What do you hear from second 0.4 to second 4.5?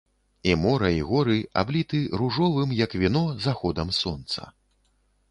І мора, і горы абліты ружовым, як віно, заходам сонца.